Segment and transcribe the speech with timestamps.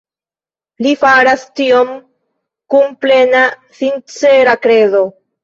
[0.85, 1.91] Li faras tion
[2.75, 3.43] kun plena
[3.83, 5.05] sincera kredo.